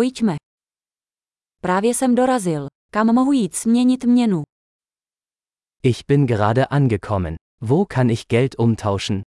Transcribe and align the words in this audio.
Pojďme. 0.00 0.36
Právě 1.62 1.94
jsem 1.94 2.14
dorazil. 2.14 2.66
Kam 2.92 3.06
mohu 3.14 3.32
jít 3.32 3.56
změnit 3.56 4.04
měnu? 4.04 4.42
Ich 5.82 6.00
bin 6.08 6.26
gerade 6.26 6.66
angekommen. 6.66 7.36
Wo 7.60 7.86
kann 7.86 8.10
ich 8.10 8.24
Geld 8.28 8.58
umtauschen? 8.58 9.22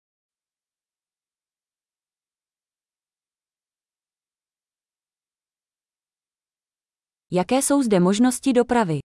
Jaké 7.32 7.62
jsou 7.62 7.84
zde 7.84 8.00
možnosti 8.00 8.54
dopravy? 8.54 9.00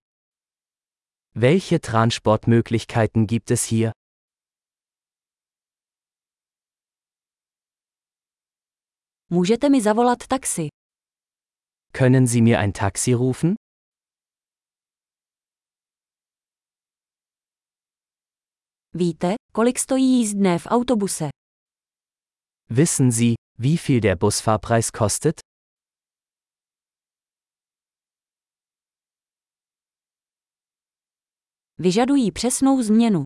Welche 1.35 1.79
Transportmöglichkeiten 1.79 3.27
gibt 3.27 3.51
es 3.51 3.71
hier? 3.71 3.91
Můžete 9.31 9.69
mi 9.69 9.83
zavolat 9.83 10.19
taxi? 10.29 10.69
Können 11.97 12.27
Sie 12.27 12.43
mir 12.43 12.59
ein 12.59 12.75
Taxi 12.75 13.15
rufen? 13.15 13.57
Víte, 18.95 19.35
kolik 19.53 19.79
stojí 19.79 20.19
jízdné 20.19 20.59
v 20.59 20.67
autobuse? 20.67 21.29
Wissen 22.71 23.11
Sie, 23.13 23.35
wie 23.59 23.79
viel 23.79 24.01
der 24.01 24.17
Busfahrpreis 24.17 24.91
kostet? 24.91 25.41
Vyžadují 31.79 32.33
přesnou 32.33 32.83
změnu. 32.83 33.23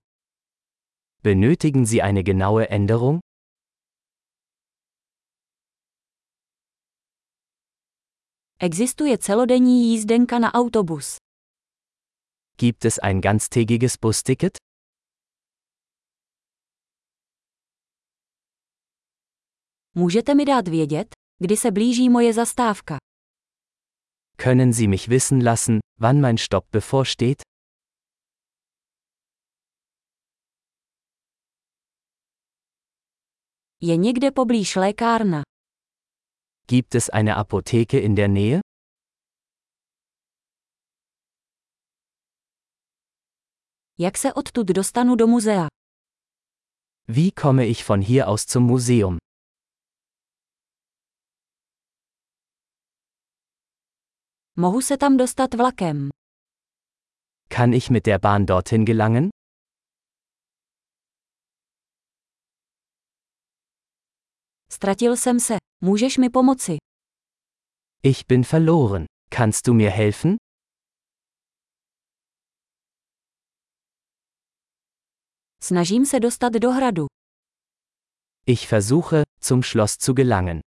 Benötigen 1.23 1.87
Sie 1.87 2.03
eine 2.03 2.23
genaue 2.23 2.67
Änderung? 2.67 3.21
Existuje 8.63 9.19
celodenní 9.19 9.91
jízdenka 9.91 10.39
na 10.39 10.55
autobus. 10.55 11.17
Gibt 12.59 12.85
es 12.85 12.99
ein 12.99 13.21
ganztägiges 13.21 13.97
Busticket? 13.97 14.53
Můžete 19.95 20.35
mi 20.35 20.45
dát 20.45 20.69
vědět, 20.69 21.09
kdy 21.39 21.57
se 21.57 21.71
blíží 21.71 22.09
moje 22.09 22.33
zastávka? 22.33 22.97
Können 24.37 24.73
Sie 24.73 24.89
mich 24.89 25.09
wissen 25.09 25.47
lassen, 25.47 25.79
wann 26.01 26.21
mein 26.21 26.39
Stopp 26.39 26.71
bevorsteht? 26.71 27.43
Je 33.81 33.97
někde 33.97 34.31
poblíž 34.31 34.77
lékárna. 34.77 35.43
Gibt 36.71 36.95
es 36.95 37.11
eine 37.11 37.37
Apotheke 37.37 37.99
in 37.99 38.15
der 38.15 38.29
Nähe? 38.29 38.61
Jak 43.99 44.17
se 44.17 44.33
odtud 44.37 44.71
dostanu 44.77 45.17
do 45.17 45.27
muzea? 45.27 45.69
Wie 47.09 47.33
komme 47.33 47.67
ich 47.67 47.83
von 47.85 48.01
hier 48.01 48.29
aus 48.29 48.47
zum 48.47 48.67
Museum? 48.67 49.19
Mohu 54.57 54.81
se 54.81 54.97
tam 54.97 55.19
dostat 55.19 55.55
vlakem. 55.55 56.11
Kann 57.49 57.73
ich 57.73 57.91
mit 57.91 58.07
der 58.07 58.21
Bahn 58.21 58.47
dorthin 58.47 58.85
gelangen? 58.85 59.31
Ztratil 64.81 65.17
jsem 65.17 65.41
se. 65.41 65.57
Můžeš 65.85 66.19
mi 66.19 66.31
pomoci? 66.31 66.77
Ich 68.03 68.27
bin 68.29 68.43
verloren. 68.53 69.05
Kannst 69.37 69.67
du 69.67 69.75
mir 69.75 69.91
helfen? 69.91 70.37
Snažím 75.63 76.07
se 76.07 76.21
dostat 76.21 76.53
do 76.53 76.71
hradu. 76.71 77.07
Ich 78.47 78.71
versuche, 78.71 79.23
zum 79.41 79.63
Schloss 79.63 79.97
zu 79.97 80.13
gelangen. 80.13 80.61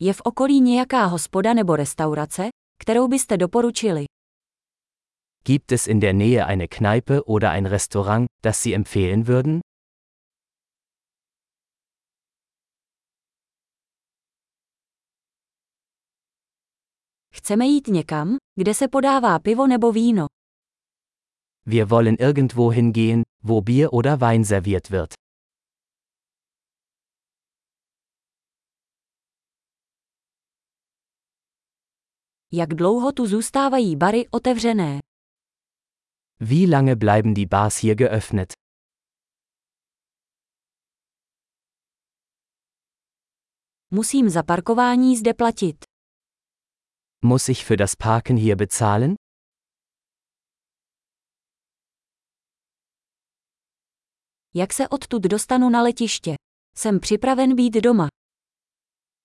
Je 0.00 0.12
v 0.12 0.20
okolí 0.24 0.60
nějaká 0.60 1.04
hospoda 1.04 1.54
nebo 1.54 1.76
restaurace, 1.76 2.48
kterou 2.80 3.08
byste 3.08 3.36
doporučili? 3.36 4.04
Gibt 5.44 5.72
es 5.72 5.88
in 5.88 6.00
der 6.00 6.12
Nähe 6.12 6.46
eine 6.46 6.68
Kneipe 6.68 7.24
oder 7.26 7.50
ein 7.50 7.66
Restaurant, 7.66 8.28
das 8.42 8.62
Sie 8.62 8.72
empfehlen 8.74 9.26
würden? 9.26 9.60
Chceme 17.34 17.66
jít 17.66 17.88
někam, 17.88 18.36
kde 18.58 18.74
se 18.74 18.88
podává 18.88 19.38
pivo 19.38 19.66
nebo 19.66 19.92
víno. 19.92 20.26
Wir 21.66 21.90
wollen 21.90 22.16
irgendwo 22.18 22.70
hingehen, 22.70 23.22
wo 23.42 23.60
Bier 23.60 23.92
oder 23.92 24.20
Wein 24.20 24.44
serviert 24.44 24.90
wird. 24.90 25.14
Jak 32.52 32.74
dlouho 32.74 33.12
tu 33.12 33.26
zůstávají 33.26 33.96
bary 33.96 34.28
otevřené? 34.30 34.98
Wie 36.44 36.66
lange 36.66 36.96
bleiben 36.96 37.34
die 37.34 37.46
Bars 37.46 37.76
hier 37.76 37.94
geöffnet? 37.94 38.52
Musím 43.90 44.30
za 44.30 44.42
parkování 44.42 45.16
zde 45.16 45.34
platit. 45.34 45.84
Muss 47.24 47.48
ich 47.48 47.64
für 47.64 47.76
das 47.76 47.96
Parken 47.96 48.36
hier 48.36 48.56
bezahlen? 48.56 49.14
Jak 54.54 54.72
se 54.72 54.88
odtud 54.88 55.22
dostanu 55.22 55.70
na 55.70 55.82
letiště? 55.82 56.34
Jsem 56.76 57.00
připraven 57.00 57.56
být 57.56 57.74
doma. 57.74 58.08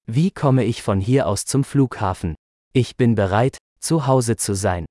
Wie 0.07 0.31
komme 0.31 0.65
ich 0.65 0.83
von 0.87 0.99
hier 0.99 1.25
aus 1.25 1.43
zum 1.43 1.63
Flughafen? 1.63 2.33
Ich 2.73 2.95
bin 2.97 3.15
bereit, 3.15 3.57
zu 3.79 4.07
Hause 4.07 4.35
zu 4.35 4.55
sein. 4.55 4.85